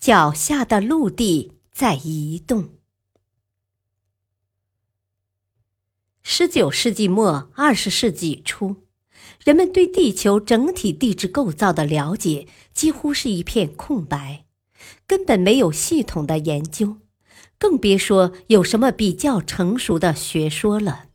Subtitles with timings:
[0.00, 2.70] 脚下的陆地在移动。
[6.22, 8.76] 十九世纪末二十世纪初，
[9.44, 14.46] 人们对地球整体地质构造的了解几乎是一片空白，
[15.06, 16.96] 根本没有系统的研究，
[17.58, 21.08] 更别说有什么比较成熟的学说了。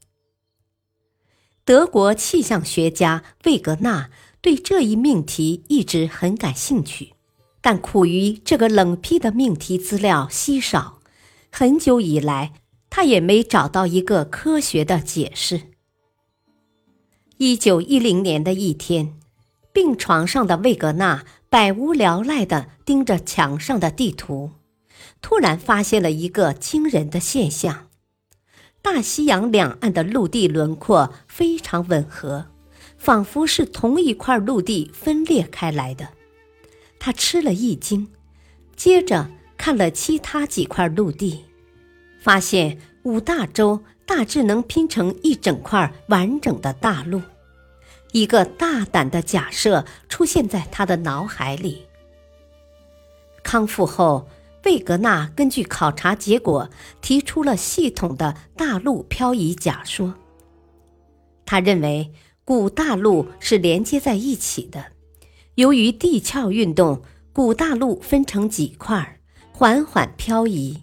[1.64, 7.15] 德国气象学家魏格纳对这一命题一直很感兴趣。
[7.66, 11.00] 但苦于这个冷僻的命题资料稀少，
[11.52, 12.54] 很久以来
[12.92, 15.62] 他也没找到一个科学的解释。
[17.38, 19.16] 一九一零年的一天，
[19.74, 24.52] 病床上的魏格纳百无聊赖地盯着墙上的地图，
[25.20, 27.88] 突然发现了一个惊人的现象：
[28.84, 32.46] 大西洋两岸的陆地轮廓非常吻合，
[32.96, 36.10] 仿佛是同一块陆地分裂开来的。
[37.00, 38.08] 他吃了一惊，
[38.76, 41.46] 接着看了其他几块陆地，
[42.20, 47.22] 发现五大洲大致能拼成一整块完整的大陆。
[48.12, 51.86] 一个大胆的假设出现在他的脑海里。
[53.44, 54.28] 康复后，
[54.64, 56.70] 魏格纳根据考察结果
[57.02, 60.16] 提出了系统的大陆漂移假说。
[61.46, 62.12] 他认为
[62.44, 64.95] 古大陆是连接在一起的。
[65.56, 67.02] 由于地壳运动，
[67.32, 69.20] 古大陆分成几块，
[69.54, 70.82] 缓缓漂移，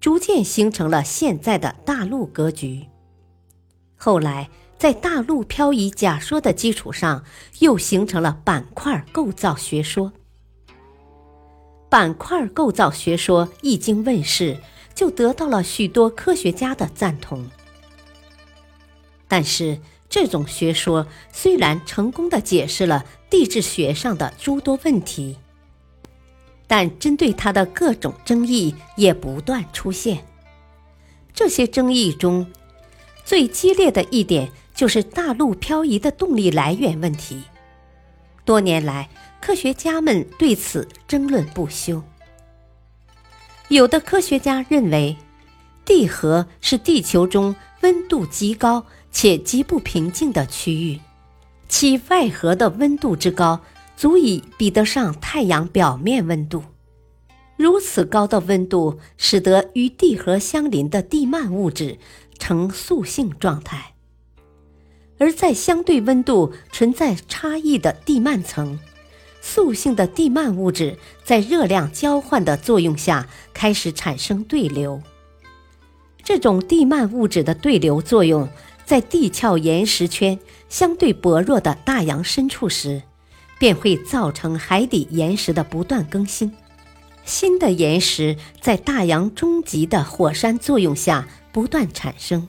[0.00, 2.86] 逐渐形成了现在的大陆格局。
[3.96, 4.48] 后来，
[4.78, 7.22] 在大陆漂移假说的基础上，
[7.58, 10.12] 又形成了板块构造学说。
[11.90, 14.58] 板块构造学说一经问世，
[14.94, 17.46] 就得到了许多科学家的赞同。
[19.28, 19.80] 但是，
[20.14, 25.36] 这种学说虽然成功的解释了地质学上的诸多问题，
[26.68, 30.24] 但针对它的各种争议也不断出现。
[31.32, 32.46] 这些争议中，
[33.24, 37.42] 最激烈的一点就是大陆漂移的动力来源问题。
[38.44, 39.10] 多年来，
[39.40, 42.00] 科学家们对此争论不休。
[43.66, 45.16] 有的科学家认为，
[45.84, 48.86] 地核是地球中温度极高。
[49.14, 50.98] 且极不平静的区域，
[51.68, 53.60] 其外核的温度之高，
[53.96, 56.64] 足以比得上太阳表面温度。
[57.56, 61.96] 如此高的温度，使得与地核相邻的地幔物质
[62.40, 63.94] 呈素性状态；
[65.18, 68.80] 而在相对温度存在差异的地幔层，
[69.40, 75.00] 素性的地幔物质在热量交换的作用下开始产生对流。
[76.24, 78.48] 这种地幔物质的对流作用。
[78.84, 83.02] 在地壳岩石圈相对薄弱的大洋深处时，
[83.58, 86.52] 便会造成海底岩石的不断更新。
[87.24, 92.48] 新的岩石在大洋中极的火山作用下不断产生，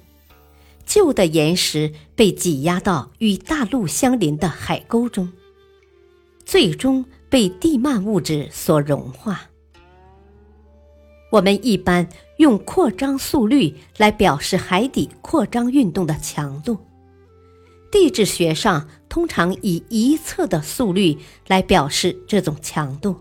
[0.85, 5.31] 旧的岩石被挤压到与大陆相邻的海沟中，
[6.44, 9.50] 最终被地幔物质所融化。
[11.35, 12.07] 我们一般。
[12.38, 16.78] 用扩张速率来表示海底扩张运动的强度，
[17.90, 23.16] 地质学上通常以一侧的速率来表示这种强度。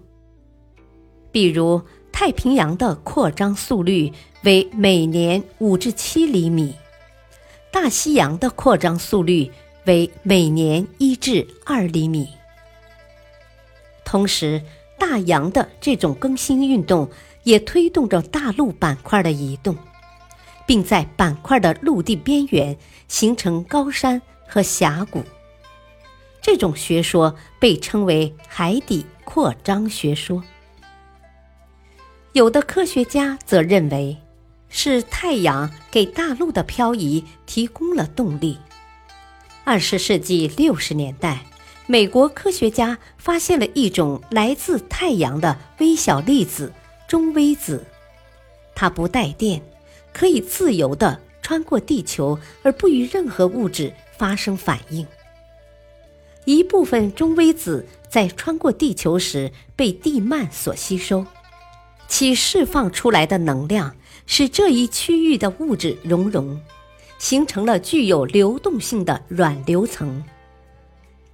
[1.31, 1.81] 比如，
[2.11, 6.75] 太平洋的扩张速率为每年五至七厘米，
[7.71, 9.49] 大西洋的扩张速率
[9.87, 12.29] 为每年一至二厘米。
[14.05, 14.61] 同时，
[14.99, 17.09] 大洋的这种更新运动。
[17.45, 19.77] 也推动着大陆板块的移动，
[20.67, 22.77] 并在板块的陆地边缘
[23.07, 25.23] 形成高山和峡谷。
[26.43, 30.43] 这种学说被称为海底扩张学说。
[32.33, 34.19] 有的科学家则认为，
[34.69, 38.59] 是太阳给大陆的漂移提供了动力。
[39.63, 41.47] 二十世纪六十年代，
[41.87, 46.73] 美国科学家发现了一种来自太阳的微小粒子。
[47.15, 47.85] 中微子，
[48.75, 49.63] 它不带电，
[50.13, 55.07] 可以自由地穿过地球而不与任何物质发生反应。
[56.45, 61.25] 一部分中微子在穿过地球时被地幔所吸收，
[62.09, 63.95] 其释放出来的能量
[64.27, 66.61] 使这一区域的物质熔融，
[67.21, 70.25] 形成了具有流动性的软流层。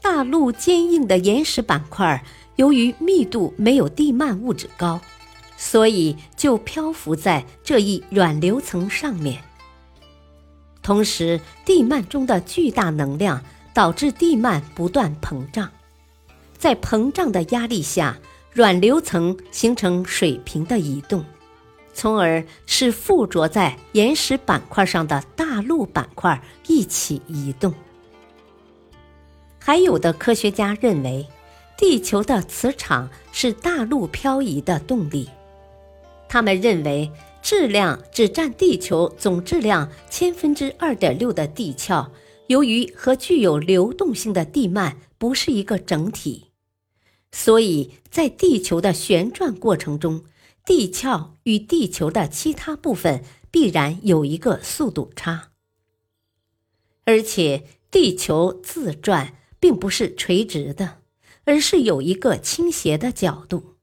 [0.03, 2.23] 大陆坚硬的岩石板块，
[2.57, 5.01] 由于密度没有地幔物质高，
[5.63, 9.43] 所以就漂浮在这一软流层上面。
[10.81, 15.71] 同时，地幔中的巨大能量导致地幔不断膨胀，
[16.57, 18.17] 在膨胀的压力下，
[18.55, 21.23] 软流层形成水平的移动，
[21.93, 27.75] 从而使附着在岩石板块上的大陆板块一起移动。
[29.59, 31.29] 还有的科学家认为，
[31.77, 35.29] 地球的磁场是大陆漂移的动力。
[36.33, 37.11] 他们认为，
[37.43, 42.13] 质量只占地球总质量千分之二点六的地壳，
[42.47, 46.53] 由于和具有流动性的地幔不是一个整体，
[47.33, 50.23] 所以在地球的旋转过程中，
[50.65, 55.49] 地壳与地球的其他部分必然有一个速度差，
[57.05, 59.35] 而且地球自转。
[59.63, 61.01] 并不是垂直的，
[61.45, 63.75] 而是有一个倾斜的角度。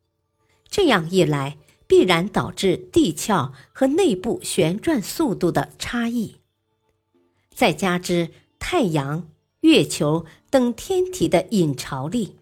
[0.68, 6.36] 这样一来，必然导致地壳和内部旋转速度的差异。
[7.54, 8.30] 再加之
[8.60, 9.28] 太阳、
[9.62, 12.36] 月球等天体的引潮力，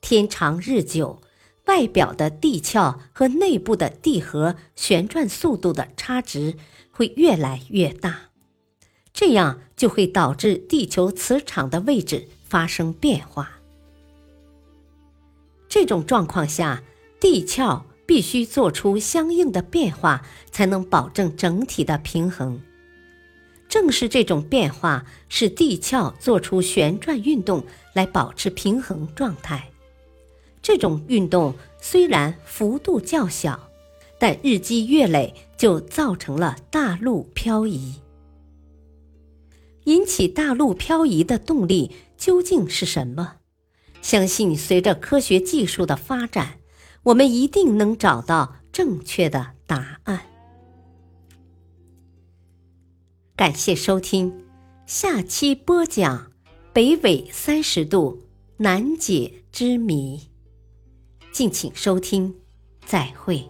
[0.00, 1.22] 天长日久，
[1.66, 6.56] 外表的地壳和内部的地核旋转速度的差值
[6.90, 8.30] 会越来越大，
[9.12, 12.28] 这样就会导致地球磁场的位置。
[12.48, 13.60] 发生变化，
[15.68, 16.82] 这种状况下，
[17.20, 22.62] 地壳必须做出相应的变化，才能保证整体的平衡。
[23.68, 29.70] 正是这种变化，使地壳做出旋转运动来保持平衡状态。
[30.62, 33.68] 这种运动虽然幅度较小，
[34.18, 37.96] 但日积月累就造成了大陆漂移。
[39.84, 41.92] 引起大陆漂移的动力。
[42.16, 43.34] 究竟是什么？
[44.02, 46.57] 相信随着科学技术的发展，
[47.08, 50.26] 我们一定能找到正确的答案。
[53.34, 54.44] 感谢收听，
[54.84, 56.30] 下期播讲
[56.74, 58.24] 北纬三十度
[58.58, 60.28] 难解之谜。
[61.32, 62.34] 敬请收听，
[62.84, 63.48] 再会。